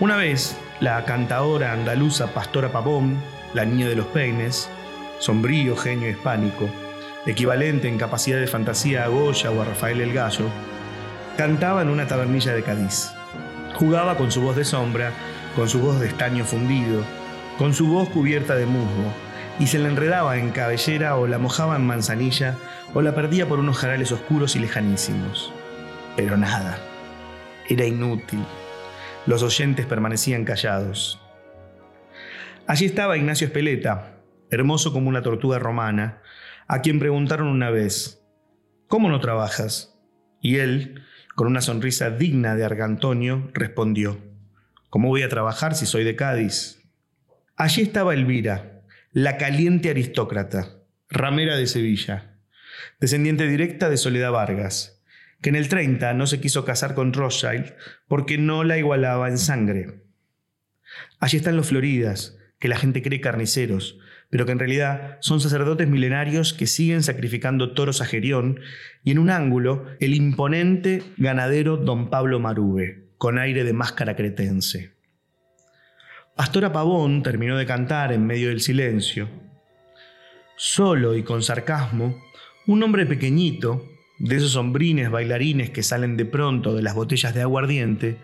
Una 0.00 0.16
vez, 0.16 0.56
la 0.80 1.04
cantadora 1.04 1.72
andaluza 1.72 2.34
Pastora 2.34 2.70
Pavón, 2.70 3.16
la 3.54 3.64
niña 3.64 3.88
de 3.88 3.96
los 3.96 4.06
peines, 4.06 4.68
sombrío 5.18 5.76
genio 5.76 6.10
hispánico, 6.10 6.68
equivalente 7.24 7.88
en 7.88 7.98
capacidad 7.98 8.38
de 8.38 8.46
fantasía 8.46 9.04
a 9.04 9.08
Goya 9.08 9.50
o 9.50 9.62
a 9.62 9.64
Rafael 9.64 10.00
el 10.00 10.12
Gallo, 10.12 10.46
cantaba 11.36 11.82
en 11.82 11.88
una 11.88 12.06
tabernilla 12.06 12.52
de 12.52 12.62
Cádiz. 12.62 13.10
Jugaba 13.74 14.16
con 14.16 14.30
su 14.30 14.42
voz 14.42 14.56
de 14.56 14.64
sombra, 14.64 15.12
con 15.54 15.68
su 15.68 15.80
voz 15.80 15.98
de 16.00 16.08
estaño 16.08 16.44
fundido, 16.44 17.02
con 17.58 17.72
su 17.72 17.88
voz 17.88 18.08
cubierta 18.10 18.54
de 18.54 18.66
musgo, 18.66 19.12
y 19.58 19.66
se 19.66 19.78
la 19.78 19.88
enredaba 19.88 20.36
en 20.36 20.50
cabellera 20.50 21.16
o 21.16 21.26
la 21.26 21.38
mojaba 21.38 21.76
en 21.76 21.86
manzanilla 21.86 22.56
o 22.94 23.00
la 23.00 23.14
perdía 23.14 23.48
por 23.48 23.58
unos 23.58 23.78
jarales 23.78 24.12
oscuros 24.12 24.56
y 24.56 24.58
lejanísimos. 24.58 25.52
Pero 26.16 26.38
nada, 26.38 26.78
era 27.68 27.84
inútil. 27.84 28.42
Los 29.26 29.42
oyentes 29.42 29.84
permanecían 29.84 30.44
callados. 30.44 31.20
Allí 32.66 32.86
estaba 32.86 33.18
Ignacio 33.18 33.46
Espeleta, 33.46 34.16
hermoso 34.50 34.92
como 34.92 35.08
una 35.08 35.22
tortuga 35.22 35.58
romana, 35.58 36.22
a 36.66 36.80
quien 36.80 36.98
preguntaron 36.98 37.48
una 37.48 37.70
vez, 37.70 38.22
¿Cómo 38.88 39.10
no 39.10 39.20
trabajas? 39.20 39.98
Y 40.40 40.56
él, 40.58 41.02
con 41.34 41.48
una 41.48 41.60
sonrisa 41.60 42.10
digna 42.10 42.54
de 42.54 42.64
Argantonio, 42.64 43.50
respondió, 43.52 44.18
¿Cómo 44.90 45.08
voy 45.08 45.22
a 45.22 45.28
trabajar 45.28 45.74
si 45.74 45.86
soy 45.86 46.04
de 46.04 46.16
Cádiz? 46.16 46.82
Allí 47.56 47.82
estaba 47.82 48.14
Elvira, 48.14 48.84
la 49.12 49.36
caliente 49.36 49.90
aristócrata, 49.90 50.78
ramera 51.08 51.56
de 51.56 51.66
Sevilla. 51.66 52.38
descendiente 53.00 53.46
directa 53.46 53.90
de 53.90 53.96
Soledad 53.96 54.32
Vargas, 54.32 54.95
que 55.40 55.50
en 55.50 55.56
el 55.56 55.68
30 55.68 56.14
no 56.14 56.26
se 56.26 56.40
quiso 56.40 56.64
casar 56.64 56.94
con 56.94 57.12
Rothschild 57.12 57.74
porque 58.08 58.38
no 58.38 58.64
la 58.64 58.78
igualaba 58.78 59.28
en 59.28 59.38
sangre. 59.38 60.02
Allí 61.20 61.36
están 61.36 61.56
los 61.56 61.68
Floridas, 61.68 62.36
que 62.58 62.68
la 62.68 62.76
gente 62.76 63.02
cree 63.02 63.20
carniceros, 63.20 63.98
pero 64.30 64.46
que 64.46 64.52
en 64.52 64.58
realidad 64.58 65.18
son 65.20 65.40
sacerdotes 65.40 65.88
milenarios 65.88 66.52
que 66.52 66.66
siguen 66.66 67.02
sacrificando 67.02 67.72
toros 67.72 68.00
a 68.00 68.06
Gerión, 68.06 68.60
y 69.04 69.12
en 69.12 69.18
un 69.18 69.30
ángulo 69.30 69.86
el 70.00 70.14
imponente 70.14 71.02
ganadero 71.16 71.76
don 71.76 72.10
Pablo 72.10 72.40
Marube, 72.40 73.08
con 73.18 73.38
aire 73.38 73.64
de 73.64 73.72
máscara 73.72 74.16
cretense. 74.16 74.94
Pastora 76.34 76.72
Pavón 76.72 77.22
terminó 77.22 77.56
de 77.56 77.66
cantar 77.66 78.12
en 78.12 78.26
medio 78.26 78.48
del 78.48 78.60
silencio. 78.60 79.28
Solo 80.56 81.16
y 81.16 81.22
con 81.22 81.42
sarcasmo, 81.42 82.22
un 82.66 82.82
hombre 82.82 83.06
pequeñito, 83.06 83.88
de 84.18 84.36
esos 84.36 84.56
hombrines 84.56 85.10
bailarines 85.10 85.70
que 85.70 85.82
salen 85.82 86.16
de 86.16 86.24
pronto 86.24 86.74
de 86.74 86.82
las 86.82 86.94
botellas 86.94 87.34
de 87.34 87.42
aguardiente, 87.42 88.18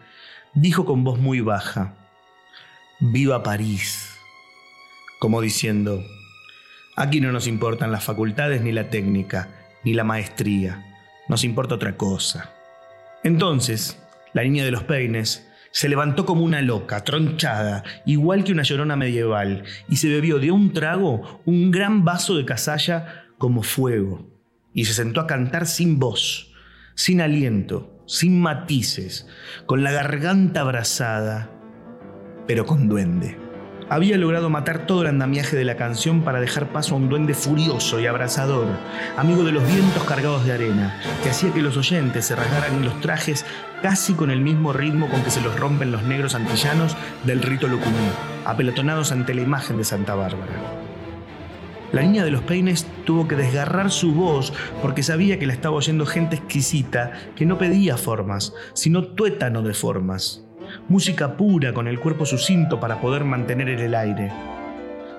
dijo 0.55 0.85
con 0.85 1.05
voz 1.05 1.19
muy 1.19 1.41
baja, 1.41 1.95
Viva 3.01 3.43
París 3.43 4.13
como 5.23 5.41
diciendo, 5.41 6.03
aquí 6.97 7.21
no 7.21 7.31
nos 7.31 7.47
importan 7.47 7.93
las 7.93 8.03
facultades 8.03 8.61
ni 8.61 8.73
la 8.73 8.91
técnica, 8.91 9.51
ni 9.85 9.95
la 9.95 10.03
maestría, 10.03 10.85
nos 11.29 11.45
importa 11.45 11.77
otra 11.77 11.97
cosa. 11.97 12.51
Entonces, 13.23 14.03
la 14.33 14.43
niña 14.43 14.65
de 14.65 14.73
los 14.73 14.83
peines 14.83 15.49
se 15.71 15.89
levantó 15.89 16.27
como 16.27 16.43
una 16.43 16.61
loca, 16.61 17.05
tronchada, 17.05 17.85
igual 18.05 18.43
que 18.43 18.51
una 18.51 18.65
llorona 18.65 18.97
medieval, 18.97 19.63
y 19.89 19.99
se 19.99 20.09
bebió 20.09 20.41
de 20.41 20.51
un 20.51 20.73
trago 20.73 21.41
un 21.45 21.71
gran 21.71 22.05
vaso 22.05 22.37
de 22.37 22.45
casalla 22.45 23.27
como 23.39 23.63
fuego, 23.63 24.29
y 24.75 24.85
se 24.85 24.95
sentó 24.95 25.21
a 25.21 25.27
cantar 25.27 25.67
sin 25.67 25.99
voz, 25.99 26.53
sin 26.95 27.21
aliento, 27.21 28.05
sin 28.07 28.41
matices, 28.41 29.27
con 29.67 29.83
la 29.83 29.93
garganta 29.93 30.61
abrasada, 30.61 31.51
pero 32.47 32.67
con 32.67 32.89
duende 32.89 33.43
había 33.93 34.17
logrado 34.17 34.49
matar 34.49 34.87
todo 34.87 35.03
el 35.03 35.09
andamiaje 35.09 35.55
de 35.55 35.67
la 35.67 35.77
canción 35.77 36.23
para 36.23 36.41
dejar 36.41 36.73
paso 36.73 36.95
a 36.95 36.97
un 36.97 37.11
duende 37.11 37.35
furioso 37.35 38.01
y 38.01 38.07
abrasador, 38.07 38.67
amigo 39.19 39.45
de 39.45 39.53
los 39.53 39.67
vientos 39.67 40.05
cargados 40.05 40.47
de 40.47 40.53
arena, 40.53 40.99
que 41.23 41.29
hacía 41.29 41.53
que 41.53 41.61
los 41.61 41.77
oyentes 41.77 42.25
se 42.25 42.35
rasgaran 42.35 42.87
los 42.87 42.99
trajes 43.03 43.45
casi 43.83 44.15
con 44.15 44.31
el 44.31 44.41
mismo 44.41 44.73
ritmo 44.73 45.11
con 45.11 45.23
que 45.23 45.31
se 45.31 45.43
los 45.43 45.61
rompen 45.61 45.93
los 45.93 46.05
negros 46.05 46.35
antillanos 46.35 46.97
del 47.25 47.43
rito 47.43 47.69
locumí, 47.69 48.09
apelotonados 48.47 49.13
ante 49.13 49.35
la 49.35 49.43
imagen 49.43 49.77
de 49.77 49.85
Santa 49.85 50.15
Bárbara. 50.15 50.92
La 51.93 52.03
niña 52.03 52.25
de 52.25 52.31
los 52.31 52.43
peines 52.43 52.87
tuvo 53.05 53.29
que 53.29 53.37
desgarrar 53.37 53.91
su 53.91 54.15
voz 54.15 54.53
porque 54.81 55.03
sabía 55.03 55.39
que 55.39 55.47
la 55.47 55.53
estaba 55.53 55.77
oyendo 55.77 56.07
gente 56.07 56.37
exquisita 56.37 57.13
que 57.37 57.47
no 57.47 57.59
pedía 57.59 57.97
formas, 57.97 58.55
sino 58.73 59.05
tuétano 59.05 59.63
de 59.63 59.75
formas 59.75 60.43
música 60.89 61.37
pura 61.37 61.73
con 61.73 61.89
el 61.89 62.01
cuerpo 62.01 62.27
sucinto 62.27 62.81
para 62.81 63.01
poder 63.01 63.25
mantener 63.25 63.69
el 63.69 63.95
aire. 63.95 64.33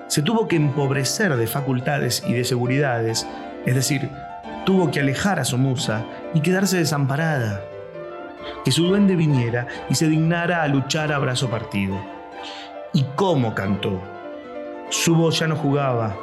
Se 0.08 0.22
tuvo 0.22 0.48
que 0.48 0.56
empobrecer 0.56 1.36
de 1.36 1.46
facultades 1.46 2.22
y 2.26 2.34
de 2.34 2.44
seguridades, 2.44 3.26
es 3.64 3.74
decir, 3.74 4.10
tuvo 4.66 4.90
que 4.90 5.00
alejar 5.00 5.40
a 5.40 5.44
su 5.44 5.58
musa 5.58 6.04
y 6.34 6.40
quedarse 6.40 6.78
desamparada. 6.78 7.62
Que 8.64 8.72
su 8.72 8.86
duende 8.86 9.16
viniera 9.16 9.66
y 9.88 9.94
se 9.94 10.08
dignara 10.08 10.62
a 10.62 10.68
luchar 10.68 11.12
a 11.12 11.18
brazo 11.18 11.48
partido. 11.48 11.98
¿Y 12.92 13.04
cómo 13.16 13.54
cantó? 13.54 14.00
Su 14.90 15.14
voz 15.16 15.38
ya 15.38 15.46
no 15.46 15.56
jugaba, 15.56 16.14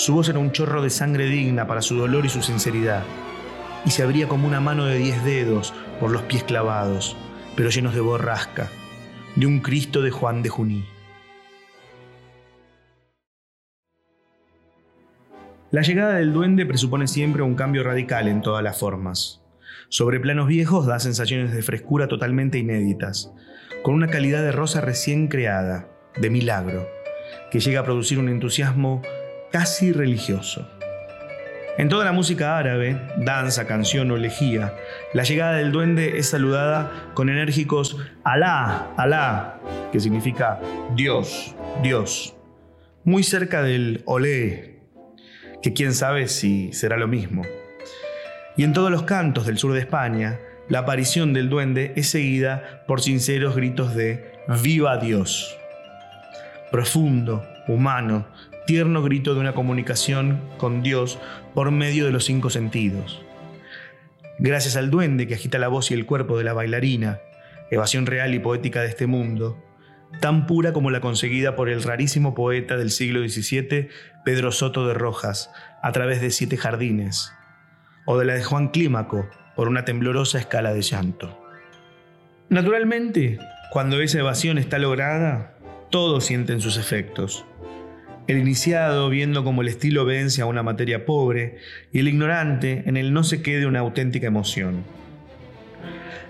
su 0.00 0.14
voz 0.14 0.30
era 0.30 0.38
un 0.38 0.50
chorro 0.50 0.80
de 0.80 0.88
sangre 0.88 1.26
digna 1.26 1.66
para 1.66 1.82
su 1.82 1.94
dolor 1.94 2.24
y 2.24 2.30
su 2.30 2.40
sinceridad, 2.40 3.02
y 3.84 3.90
se 3.90 4.02
abría 4.02 4.28
como 4.28 4.48
una 4.48 4.58
mano 4.58 4.86
de 4.86 4.96
diez 4.96 5.22
dedos 5.26 5.74
por 6.00 6.10
los 6.10 6.22
pies 6.22 6.42
clavados, 6.42 7.18
pero 7.54 7.68
llenos 7.68 7.94
de 7.94 8.00
borrasca, 8.00 8.70
de 9.36 9.44
un 9.44 9.60
Cristo 9.60 10.00
de 10.00 10.10
Juan 10.10 10.42
de 10.42 10.48
Juní. 10.48 10.86
La 15.70 15.82
llegada 15.82 16.14
del 16.14 16.32
duende 16.32 16.64
presupone 16.64 17.06
siempre 17.06 17.42
un 17.42 17.54
cambio 17.54 17.84
radical 17.84 18.26
en 18.26 18.40
todas 18.40 18.64
las 18.64 18.78
formas. 18.78 19.42
Sobre 19.90 20.18
planos 20.18 20.48
viejos 20.48 20.86
da 20.86 20.98
sensaciones 20.98 21.52
de 21.52 21.60
frescura 21.60 22.08
totalmente 22.08 22.56
inéditas, 22.56 23.34
con 23.82 23.96
una 23.96 24.08
calidad 24.08 24.42
de 24.42 24.52
rosa 24.52 24.80
recién 24.80 25.28
creada, 25.28 25.90
de 26.18 26.30
milagro, 26.30 26.88
que 27.50 27.60
llega 27.60 27.80
a 27.80 27.84
producir 27.84 28.18
un 28.18 28.30
entusiasmo 28.30 29.02
casi 29.52 29.92
religioso. 29.92 30.68
En 31.78 31.88
toda 31.88 32.04
la 32.04 32.12
música 32.12 32.58
árabe, 32.58 33.00
danza, 33.16 33.66
canción 33.66 34.10
o 34.10 34.16
elegía, 34.16 34.74
la 35.14 35.22
llegada 35.22 35.56
del 35.56 35.72
duende 35.72 36.18
es 36.18 36.28
saludada 36.28 37.10
con 37.14 37.30
enérgicos 37.30 37.96
Alá, 38.22 38.90
Alá, 38.96 39.60
que 39.90 40.00
significa 40.00 40.60
Dios, 40.94 41.54
Dios, 41.82 42.36
muy 43.04 43.22
cerca 43.22 43.62
del 43.62 44.02
Olé, 44.04 44.80
que 45.62 45.72
quién 45.72 45.94
sabe 45.94 46.28
si 46.28 46.72
será 46.72 46.96
lo 46.96 47.08
mismo. 47.08 47.42
Y 48.56 48.64
en 48.64 48.72
todos 48.72 48.90
los 48.90 49.04
cantos 49.04 49.46
del 49.46 49.56
sur 49.56 49.72
de 49.72 49.80
España, 49.80 50.38
la 50.68 50.80
aparición 50.80 51.32
del 51.32 51.48
duende 51.48 51.94
es 51.96 52.10
seguida 52.10 52.84
por 52.86 53.00
sinceros 53.00 53.56
gritos 53.56 53.94
de 53.94 54.32
Viva 54.62 54.98
Dios. 54.98 55.56
Profundo, 56.70 57.42
humano, 57.68 58.26
tierno 58.70 59.02
grito 59.02 59.34
de 59.34 59.40
una 59.40 59.52
comunicación 59.52 60.40
con 60.56 60.80
Dios 60.80 61.18
por 61.54 61.72
medio 61.72 62.06
de 62.06 62.12
los 62.12 62.24
cinco 62.24 62.50
sentidos. 62.50 63.20
Gracias 64.38 64.76
al 64.76 64.90
duende 64.92 65.26
que 65.26 65.34
agita 65.34 65.58
la 65.58 65.66
voz 65.66 65.90
y 65.90 65.94
el 65.94 66.06
cuerpo 66.06 66.38
de 66.38 66.44
la 66.44 66.52
bailarina, 66.52 67.18
evasión 67.72 68.06
real 68.06 68.32
y 68.32 68.38
poética 68.38 68.80
de 68.82 68.86
este 68.86 69.08
mundo, 69.08 69.60
tan 70.20 70.46
pura 70.46 70.72
como 70.72 70.92
la 70.92 71.00
conseguida 71.00 71.56
por 71.56 71.68
el 71.68 71.82
rarísimo 71.82 72.32
poeta 72.32 72.76
del 72.76 72.92
siglo 72.92 73.28
XVII, 73.28 73.88
Pedro 74.24 74.52
Soto 74.52 74.86
de 74.86 74.94
Rojas, 74.94 75.50
a 75.82 75.90
través 75.90 76.20
de 76.20 76.30
siete 76.30 76.56
jardines, 76.56 77.32
o 78.06 78.20
de 78.20 78.24
la 78.24 78.34
de 78.34 78.44
Juan 78.44 78.68
Clímaco, 78.68 79.28
por 79.56 79.66
una 79.66 79.84
temblorosa 79.84 80.38
escala 80.38 80.72
de 80.72 80.82
llanto. 80.82 81.36
Naturalmente, 82.50 83.40
cuando 83.72 84.00
esa 84.00 84.20
evasión 84.20 84.58
está 84.58 84.78
lograda, 84.78 85.56
todos 85.90 86.24
sienten 86.24 86.60
sus 86.60 86.76
efectos. 86.76 87.44
El 88.30 88.38
iniciado 88.38 89.10
viendo 89.10 89.42
cómo 89.42 89.62
el 89.62 89.66
estilo 89.66 90.04
vence 90.04 90.40
a 90.40 90.46
una 90.46 90.62
materia 90.62 91.04
pobre 91.04 91.58
y 91.90 91.98
el 91.98 92.06
ignorante 92.06 92.84
en 92.86 92.96
el 92.96 93.12
no 93.12 93.24
se 93.24 93.42
quede 93.42 93.66
una 93.66 93.80
auténtica 93.80 94.28
emoción. 94.28 94.84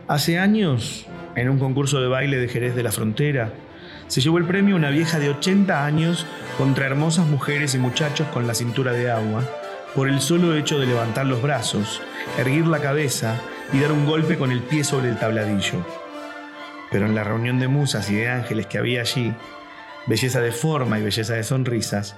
Hace 0.08 0.38
años, 0.38 1.06
en 1.36 1.50
un 1.50 1.58
concurso 1.58 2.00
de 2.00 2.08
baile 2.08 2.38
de 2.38 2.48
Jerez 2.48 2.74
de 2.74 2.82
la 2.82 2.90
Frontera, 2.90 3.52
se 4.06 4.22
llevó 4.22 4.38
el 4.38 4.46
premio 4.46 4.76
una 4.76 4.88
vieja 4.88 5.18
de 5.18 5.28
80 5.28 5.84
años 5.84 6.24
contra 6.56 6.86
hermosas 6.86 7.26
mujeres 7.26 7.74
y 7.74 7.78
muchachos 7.78 8.28
con 8.28 8.46
la 8.46 8.54
cintura 8.54 8.92
de 8.92 9.10
agua, 9.10 9.44
por 9.94 10.08
el 10.08 10.22
solo 10.22 10.56
hecho 10.56 10.78
de 10.78 10.86
levantar 10.86 11.26
los 11.26 11.42
brazos, 11.42 12.00
erguir 12.38 12.66
la 12.66 12.78
cabeza 12.78 13.38
y 13.74 13.78
dar 13.78 13.92
un 13.92 14.06
golpe 14.06 14.38
con 14.38 14.52
el 14.52 14.62
pie 14.62 14.84
sobre 14.84 15.10
el 15.10 15.18
tabladillo. 15.18 15.84
Pero 16.90 17.04
en 17.04 17.14
la 17.14 17.24
reunión 17.24 17.58
de 17.58 17.68
musas 17.68 18.08
y 18.08 18.14
de 18.14 18.30
ángeles 18.30 18.68
que 18.68 18.78
había 18.78 19.02
allí, 19.02 19.34
belleza 20.06 20.40
de 20.40 20.52
forma 20.52 20.98
y 20.98 21.02
belleza 21.02 21.34
de 21.34 21.42
sonrisas, 21.42 22.16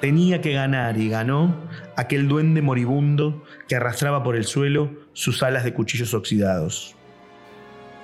tenía 0.00 0.40
que 0.40 0.52
ganar 0.52 0.98
y 0.98 1.08
ganó 1.08 1.56
aquel 1.96 2.28
duende 2.28 2.62
moribundo 2.62 3.42
que 3.68 3.76
arrastraba 3.76 4.22
por 4.22 4.36
el 4.36 4.44
suelo 4.44 4.90
sus 5.12 5.42
alas 5.42 5.64
de 5.64 5.74
cuchillos 5.74 6.14
oxidados. 6.14 6.94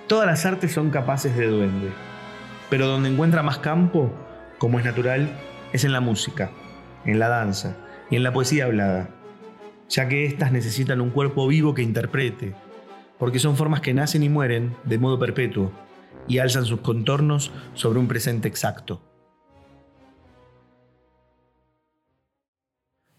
Todas 0.06 0.26
las 0.26 0.44
artes 0.44 0.72
son 0.72 0.90
capaces 0.90 1.36
de 1.36 1.46
duende, 1.46 1.88
pero 2.70 2.86
donde 2.86 3.08
encuentra 3.08 3.42
más 3.42 3.58
campo, 3.58 4.12
como 4.58 4.78
es 4.78 4.84
natural, 4.84 5.28
es 5.72 5.84
en 5.84 5.92
la 5.92 6.00
música, 6.00 6.50
en 7.04 7.18
la 7.18 7.28
danza 7.28 7.76
y 8.10 8.16
en 8.16 8.22
la 8.22 8.32
poesía 8.32 8.64
hablada, 8.64 9.08
ya 9.88 10.08
que 10.08 10.24
éstas 10.24 10.52
necesitan 10.52 11.00
un 11.00 11.10
cuerpo 11.10 11.46
vivo 11.46 11.74
que 11.74 11.82
interprete, 11.82 12.54
porque 13.18 13.38
son 13.38 13.56
formas 13.56 13.80
que 13.80 13.94
nacen 13.94 14.22
y 14.22 14.28
mueren 14.28 14.74
de 14.84 14.98
modo 14.98 15.18
perpetuo 15.18 15.72
y 16.28 16.38
alzan 16.38 16.64
sus 16.64 16.80
contornos 16.80 17.52
sobre 17.74 17.98
un 17.98 18.08
presente 18.08 18.48
exacto. 18.48 19.11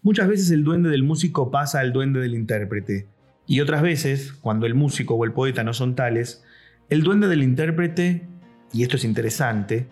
Muchas 0.04 0.28
veces 0.28 0.50
el 0.50 0.64
duende 0.64 0.90
del 0.90 1.02
músico 1.02 1.50
pasa 1.50 1.80
al 1.80 1.94
duende 1.94 2.20
del 2.20 2.34
intérprete, 2.34 3.08
y 3.46 3.62
otras 3.62 3.80
veces, 3.80 4.34
cuando 4.34 4.66
el 4.66 4.74
músico 4.74 5.14
o 5.14 5.24
el 5.24 5.32
poeta 5.32 5.64
no 5.64 5.72
son 5.72 5.94
tales, 5.94 6.44
el 6.90 7.02
duende 7.02 7.26
del 7.26 7.42
intérprete, 7.42 8.28
y 8.70 8.82
esto 8.82 8.96
es 8.96 9.04
interesante, 9.04 9.86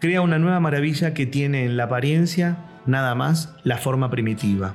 crea 0.00 0.20
una 0.20 0.40
nueva 0.40 0.58
maravilla 0.58 1.14
que 1.14 1.26
tiene 1.26 1.64
en 1.64 1.76
la 1.76 1.84
apariencia 1.84 2.56
nada 2.86 3.14
más 3.14 3.54
la 3.62 3.78
forma 3.78 4.10
primitiva. 4.10 4.74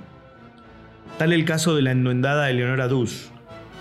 Tal 1.17 1.33
el 1.33 1.43
caso 1.43 1.75
de 1.75 1.81
la 1.81 1.91
enduendada 1.91 2.49
Eleonora 2.49 2.87
Dus, 2.87 3.29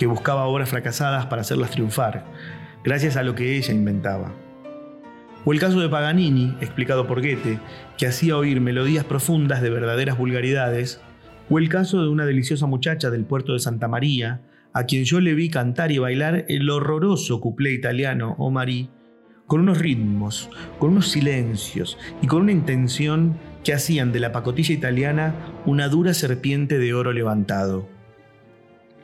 que 0.01 0.07
buscaba 0.07 0.47
obras 0.47 0.71
fracasadas 0.71 1.27
para 1.27 1.43
hacerlas 1.43 1.71
triunfar, 1.71 2.25
gracias 2.83 3.17
a 3.17 3.23
lo 3.23 3.37
que 3.37 3.57
ella 3.57 3.73
inventaba. 3.73 4.35
O 5.49 5.53
el 5.53 5.61
caso 5.61 5.79
de 5.79 5.89
Paganini, 5.89 6.57
explicado 6.61 7.07
por 7.07 7.21
Goethe, 7.21 7.61
que 7.97 8.09
hacía 8.09 8.37
oír 8.37 8.61
melodías 8.61 9.05
profundas 9.05 9.63
de 9.63 9.71
verdaderas 9.71 10.19
vulgaridades, 10.19 11.01
O 11.49 11.61
el 11.61 11.69
caso 11.69 12.03
de 12.03 12.09
una 12.09 12.27
deliciosa 12.27 12.67
muchacha 12.67 13.11
del 13.11 13.25
puerto 13.25 13.53
de 13.53 13.61
Santa 13.61 13.87
María, 13.87 14.43
a 14.73 14.87
quien 14.87 15.05
yo 15.05 15.21
le 15.21 15.35
vi 15.35 15.49
cantar 15.49 15.93
y 15.93 15.99
bailar 15.99 16.47
el 16.49 16.69
horroroso 16.69 17.41
cuplé 17.41 17.73
italiano 17.73 18.35
O 18.39 18.51
Marí, 18.51 18.91
con 19.47 19.61
unos 19.61 19.79
ritmos, 19.79 20.51
con 20.81 20.91
unos 20.91 21.13
silencios 21.13 21.97
y 22.21 22.27
con 22.27 22.43
una 22.43 22.51
intención 22.51 23.39
que 23.63 23.73
hacían 23.73 24.11
de 24.11 24.19
la 24.19 24.33
pacotilla 24.33 24.75
italiana 24.75 25.37
una 25.65 25.87
dura 25.87 26.13
serpiente 26.13 26.81
de 26.81 26.93
oro 26.93 27.13
levantado. 27.13 27.89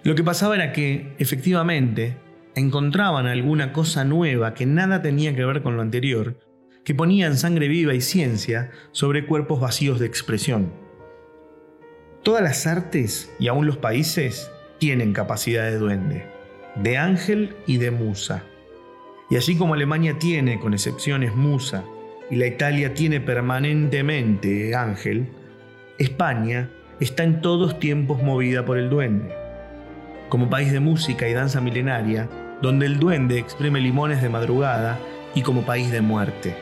Lo 0.02 0.16
que 0.16 0.24
pasaba 0.24 0.56
era 0.56 0.72
que, 0.72 1.14
efectivamente, 1.20 2.16
encontraban 2.54 3.26
alguna 3.26 3.72
cosa 3.72 4.04
nueva 4.04 4.54
que 4.54 4.66
nada 4.66 5.02
tenía 5.02 5.34
que 5.34 5.44
ver 5.44 5.62
con 5.62 5.76
lo 5.76 5.82
anterior, 5.82 6.38
que 6.84 6.94
ponían 6.94 7.36
sangre 7.36 7.68
viva 7.68 7.94
y 7.94 8.00
ciencia 8.00 8.70
sobre 8.90 9.26
cuerpos 9.26 9.60
vacíos 9.60 10.00
de 10.00 10.06
expresión. 10.06 10.72
Todas 12.22 12.42
las 12.42 12.66
artes 12.66 13.32
y 13.38 13.48
aún 13.48 13.66
los 13.66 13.76
países 13.76 14.50
tienen 14.78 15.12
capacidad 15.12 15.64
de 15.64 15.78
duende, 15.78 16.26
de 16.76 16.98
ángel 16.98 17.56
y 17.66 17.78
de 17.78 17.90
musa. 17.90 18.44
Y 19.30 19.36
así 19.36 19.56
como 19.56 19.74
Alemania 19.74 20.18
tiene, 20.18 20.60
con 20.60 20.74
excepciones, 20.74 21.34
musa, 21.34 21.84
y 22.30 22.36
la 22.36 22.46
Italia 22.46 22.94
tiene 22.94 23.20
permanentemente 23.20 24.74
ángel, 24.74 25.28
España 25.98 26.70
está 27.00 27.24
en 27.24 27.40
todos 27.40 27.78
tiempos 27.78 28.22
movida 28.22 28.64
por 28.64 28.78
el 28.78 28.90
duende. 28.90 29.34
Como 30.28 30.48
país 30.48 30.72
de 30.72 30.80
música 30.80 31.28
y 31.28 31.32
danza 31.32 31.60
milenaria, 31.60 32.28
donde 32.62 32.86
el 32.86 32.98
duende 32.98 33.38
exprime 33.38 33.80
limones 33.80 34.22
de 34.22 34.28
madrugada 34.28 34.98
y 35.34 35.42
como 35.42 35.66
país 35.66 35.90
de 35.90 36.00
muerte, 36.00 36.56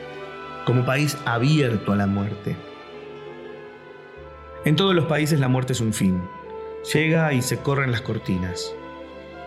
como 0.65 0.85
país 0.85 1.17
abierto 1.25 1.93
a 1.93 1.95
la 1.95 2.07
muerte. 2.07 2.55
En 4.65 4.75
todos 4.75 4.93
los 4.93 5.05
países 5.05 5.39
la 5.39 5.47
muerte 5.47 5.73
es 5.73 5.81
un 5.81 5.93
fin. 5.93 6.21
Llega 6.93 7.31
y 7.33 7.41
se 7.41 7.57
corren 7.57 7.91
las 7.91 8.01
cortinas. 8.01 8.73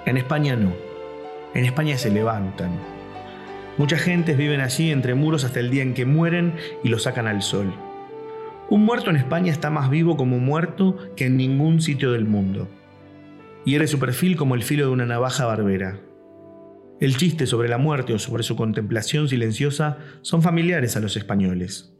En 0.06 0.16
España 0.16 0.56
no. 0.56 0.72
En 1.54 1.64
España 1.64 1.98
se 1.98 2.10
levantan, 2.10 2.78
Muchas 3.76 4.02
gentes 4.02 4.36
viven 4.36 4.60
allí 4.60 4.92
entre 4.92 5.16
muros 5.16 5.42
hasta 5.42 5.58
el 5.58 5.68
día 5.68 5.82
en 5.82 5.94
que 5.94 6.06
mueren 6.06 6.54
y 6.84 6.88
lo 6.88 7.00
sacan 7.00 7.26
al 7.26 7.42
sol. 7.42 7.74
Un 8.70 8.84
muerto 8.84 9.10
en 9.10 9.16
España 9.16 9.50
está 9.50 9.68
más 9.68 9.90
vivo 9.90 10.16
como 10.16 10.38
muerto 10.38 10.96
que 11.16 11.26
en 11.26 11.36
ningún 11.36 11.80
sitio 11.80 12.12
del 12.12 12.24
mundo. 12.24 12.68
Hiere 13.64 13.88
su 13.88 13.98
perfil 13.98 14.36
como 14.36 14.54
el 14.54 14.62
filo 14.62 14.86
de 14.86 14.92
una 14.92 15.06
navaja 15.06 15.46
barbera. 15.46 15.98
El 17.00 17.16
chiste 17.16 17.46
sobre 17.46 17.68
la 17.68 17.78
muerte 17.78 18.14
o 18.14 18.18
sobre 18.18 18.42
su 18.42 18.56
contemplación 18.56 19.28
silenciosa 19.28 19.98
son 20.22 20.42
familiares 20.42 20.96
a 20.96 21.00
los 21.00 21.16
españoles. 21.16 21.92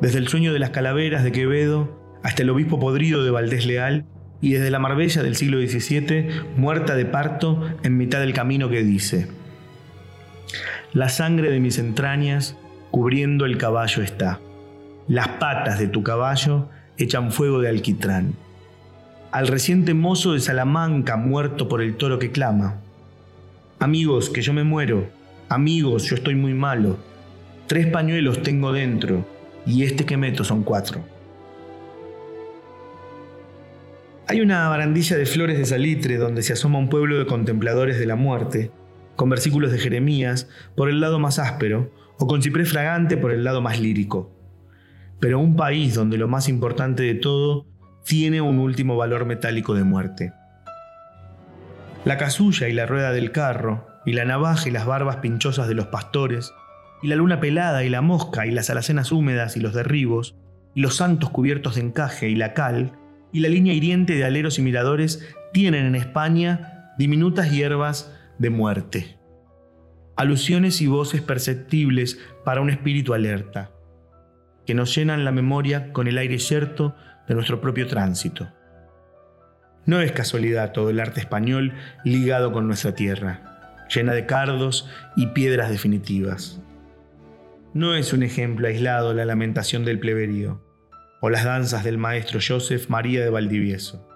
Desde 0.00 0.18
el 0.18 0.28
sueño 0.28 0.52
de 0.52 0.58
las 0.58 0.70
calaveras 0.70 1.22
de 1.22 1.32
Quevedo 1.32 2.18
hasta 2.22 2.42
el 2.42 2.50
obispo 2.50 2.80
podrido 2.80 3.24
de 3.24 3.30
Valdés 3.30 3.66
Leal 3.66 4.04
y 4.40 4.52
desde 4.54 4.70
la 4.70 4.80
Marbella 4.80 5.22
del 5.22 5.36
siglo 5.36 5.58
XVII, 5.58 6.28
muerta 6.56 6.96
de 6.96 7.06
parto 7.06 7.64
en 7.84 7.96
mitad 7.96 8.18
del 8.18 8.32
camino 8.32 8.68
que 8.68 8.82
dice, 8.82 9.28
la 10.92 11.08
sangre 11.08 11.50
de 11.50 11.60
mis 11.60 11.78
entrañas 11.78 12.56
cubriendo 12.90 13.46
el 13.46 13.56
caballo 13.56 14.02
está. 14.02 14.40
Las 15.08 15.28
patas 15.28 15.78
de 15.78 15.88
tu 15.88 16.02
caballo 16.02 16.68
echan 16.98 17.32
fuego 17.32 17.60
de 17.60 17.68
alquitrán. 17.68 18.34
Al 19.30 19.46
reciente 19.46 19.94
mozo 19.94 20.34
de 20.34 20.40
Salamanca 20.40 21.16
muerto 21.16 21.68
por 21.68 21.80
el 21.80 21.96
toro 21.96 22.18
que 22.18 22.30
clama. 22.30 22.81
Amigos, 23.82 24.30
que 24.30 24.42
yo 24.42 24.52
me 24.52 24.62
muero. 24.62 25.10
Amigos, 25.48 26.04
yo 26.04 26.14
estoy 26.14 26.36
muy 26.36 26.54
malo. 26.54 26.98
Tres 27.66 27.88
pañuelos 27.88 28.40
tengo 28.40 28.72
dentro 28.72 29.26
y 29.66 29.82
este 29.82 30.06
que 30.06 30.16
meto 30.16 30.44
son 30.44 30.62
cuatro. 30.62 31.04
Hay 34.28 34.40
una 34.40 34.68
barandilla 34.68 35.16
de 35.16 35.26
flores 35.26 35.58
de 35.58 35.64
salitre 35.64 36.16
donde 36.16 36.44
se 36.44 36.52
asoma 36.52 36.78
un 36.78 36.88
pueblo 36.88 37.18
de 37.18 37.26
contempladores 37.26 37.98
de 37.98 38.06
la 38.06 38.14
muerte 38.14 38.70
con 39.16 39.28
versículos 39.28 39.72
de 39.72 39.80
Jeremías 39.80 40.48
por 40.76 40.88
el 40.88 41.00
lado 41.00 41.18
más 41.18 41.40
áspero 41.40 41.90
o 42.20 42.28
con 42.28 42.40
ciprés 42.40 42.70
fragante 42.70 43.16
por 43.16 43.32
el 43.32 43.42
lado 43.42 43.62
más 43.62 43.80
lírico. 43.80 44.30
Pero 45.18 45.40
un 45.40 45.56
país 45.56 45.94
donde 45.94 46.18
lo 46.18 46.28
más 46.28 46.48
importante 46.48 47.02
de 47.02 47.16
todo 47.16 47.66
tiene 48.04 48.42
un 48.42 48.60
último 48.60 48.96
valor 48.96 49.24
metálico 49.24 49.74
de 49.74 49.82
muerte. 49.82 50.32
La 52.04 52.18
casulla 52.18 52.68
y 52.68 52.72
la 52.72 52.84
rueda 52.84 53.12
del 53.12 53.30
carro, 53.30 53.86
y 54.04 54.14
la 54.14 54.24
navaja 54.24 54.68
y 54.68 54.72
las 54.72 54.86
barbas 54.86 55.18
pinchosas 55.18 55.68
de 55.68 55.74
los 55.74 55.86
pastores, 55.86 56.52
y 57.00 57.06
la 57.06 57.14
luna 57.14 57.38
pelada 57.38 57.84
y 57.84 57.88
la 57.88 58.00
mosca 58.00 58.44
y 58.44 58.50
las 58.50 58.70
alacenas 58.70 59.12
húmedas 59.12 59.56
y 59.56 59.60
los 59.60 59.72
derribos, 59.72 60.34
y 60.74 60.80
los 60.80 60.96
santos 60.96 61.30
cubiertos 61.30 61.76
de 61.76 61.82
encaje 61.82 62.28
y 62.28 62.34
la 62.34 62.54
cal, 62.54 62.98
y 63.32 63.38
la 63.38 63.48
línea 63.48 63.72
hiriente 63.72 64.14
de 64.14 64.24
aleros 64.24 64.58
y 64.58 64.62
miradores 64.62 65.32
tienen 65.52 65.86
en 65.86 65.94
España 65.94 66.92
diminutas 66.98 67.52
hierbas 67.52 68.12
de 68.38 68.50
muerte. 68.50 69.18
Alusiones 70.16 70.80
y 70.80 70.88
voces 70.88 71.22
perceptibles 71.22 72.18
para 72.44 72.60
un 72.60 72.70
espíritu 72.70 73.14
alerta, 73.14 73.70
que 74.66 74.74
nos 74.74 74.92
llenan 74.92 75.24
la 75.24 75.30
memoria 75.30 75.92
con 75.92 76.08
el 76.08 76.18
aire 76.18 76.40
cierto 76.40 76.96
de 77.28 77.34
nuestro 77.36 77.60
propio 77.60 77.86
tránsito. 77.86 78.48
No 79.84 80.00
es 80.00 80.12
casualidad 80.12 80.72
todo 80.72 80.90
el 80.90 81.00
arte 81.00 81.20
español 81.20 81.72
ligado 82.04 82.52
con 82.52 82.66
nuestra 82.68 82.94
tierra, 82.94 83.86
llena 83.92 84.12
de 84.12 84.26
cardos 84.26 84.88
y 85.16 85.28
piedras 85.28 85.70
definitivas. 85.70 86.60
No 87.74 87.96
es 87.96 88.12
un 88.12 88.22
ejemplo 88.22 88.68
aislado 88.68 89.12
la 89.12 89.24
lamentación 89.24 89.84
del 89.84 89.98
pleberío 89.98 90.62
o 91.20 91.30
las 91.30 91.44
danzas 91.44 91.84
del 91.84 91.98
maestro 91.98 92.38
Joseph 92.46 92.88
María 92.88 93.22
de 93.24 93.30
Valdivieso. 93.30 94.08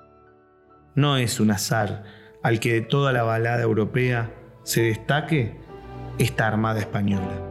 No 0.95 1.17
es 1.17 1.41
un 1.41 1.51
azar 1.51 2.05
al 2.43 2.61
que 2.61 2.73
de 2.73 2.81
toda 2.81 3.13
la 3.13 3.23
balada 3.23 3.63
europea 3.63 4.31
se 4.63 4.83
destaque 4.83 5.57
esta 6.19 6.47
Armada 6.47 6.81
Española. 6.81 7.43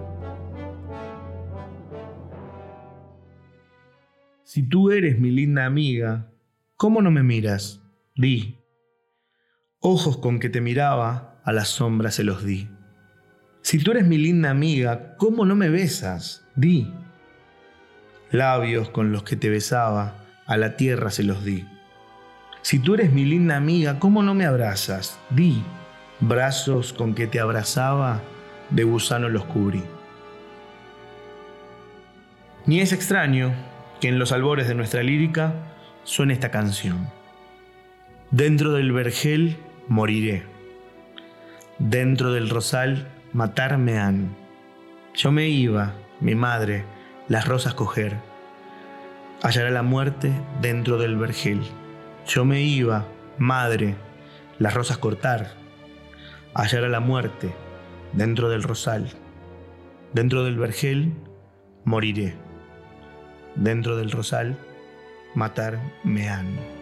Si 4.44 4.64
tú 4.64 4.92
eres 4.92 5.20
mi 5.20 5.32
linda 5.32 5.66
amiga, 5.66 6.32
¿cómo 6.78 7.02
no 7.02 7.12
me 7.12 7.24
miras? 7.24 7.85
Di. 8.18 8.64
Ojos 9.82 10.16
con 10.16 10.40
que 10.40 10.48
te 10.48 10.62
miraba, 10.62 11.42
a 11.44 11.52
la 11.52 11.66
sombra 11.66 12.12
se 12.12 12.24
los 12.24 12.46
di. 12.46 12.70
Si 13.62 13.78
tú 13.78 13.92
eres 13.92 14.08
mi 14.08 14.18
linda 14.18 14.52
amiga, 14.52 15.18
¿cómo 15.18 15.46
no 15.46 15.58
me 15.58 15.68
besas? 15.68 16.48
Di. 16.56 16.94
Labios 18.32 18.90
con 18.90 19.12
los 19.12 19.24
que 19.24 19.36
te 19.36 19.50
besaba, 19.50 20.16
a 20.46 20.56
la 20.56 20.78
tierra 20.78 21.12
se 21.12 21.24
los 21.24 21.44
di. 21.44 21.68
Si 22.62 22.80
tú 22.80 22.94
eres 22.94 23.12
mi 23.12 23.26
linda 23.26 23.58
amiga, 23.58 24.00
¿cómo 24.00 24.24
no 24.24 24.34
me 24.34 24.46
abrazas? 24.46 25.20
Di, 25.30 25.62
brazos 26.22 26.94
con 26.94 27.16
que 27.16 27.28
te 27.28 27.42
abrazaba, 27.42 28.22
de 28.70 28.86
gusano 28.86 29.28
los 29.28 29.44
cubrí. 29.44 29.84
Ni 32.66 32.80
es 32.80 32.94
extraño 32.94 33.54
que 34.00 34.08
en 34.08 34.20
los 34.20 34.32
albores 34.32 34.70
de 34.70 34.76
nuestra 34.76 35.04
lírica 35.04 35.54
suene 36.06 36.34
esta 36.34 36.50
canción. 36.50 37.10
Dentro 38.36 38.74
del 38.74 38.92
vergel 38.92 39.56
moriré. 39.88 40.44
Dentro 41.80 42.34
del 42.34 42.50
rosal 42.50 43.08
matarme 43.32 43.98
han. 43.98 44.36
Yo 45.14 45.32
me 45.32 45.48
iba, 45.48 45.94
mi 46.20 46.36
madre, 46.36 46.84
las 47.30 47.48
rosas 47.48 47.76
coger. 47.76 48.18
Hallará 49.42 49.70
la 49.70 49.84
muerte 49.84 50.34
dentro 50.62 50.98
del 50.98 51.16
vergel. 51.16 51.62
Yo 52.28 52.44
me 52.44 52.62
iba, 52.62 53.06
madre, 53.38 53.96
las 54.60 54.74
rosas 54.74 54.98
cortar, 54.98 55.54
hallar 56.54 56.84
a 56.84 56.90
la 56.90 57.00
muerte 57.00 57.56
dentro 58.12 58.50
del 58.50 58.64
rosal, 58.64 59.12
dentro 60.12 60.44
del 60.44 60.58
vergel 60.58 61.14
moriré, 61.86 62.36
dentro 63.56 63.96
del 63.96 64.12
rosal 64.12 64.58
matar 65.36 65.80
me 66.04 66.28
han. 66.28 66.75